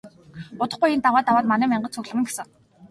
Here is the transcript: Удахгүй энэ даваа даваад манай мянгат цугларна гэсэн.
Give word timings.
Удахгүй 0.61 0.89
энэ 0.95 1.03
даваа 1.05 1.21
даваад 1.27 1.45
манай 1.51 1.67
мянгат 1.69 1.93
цугларна 1.95 2.21
гэсэн. 2.27 2.45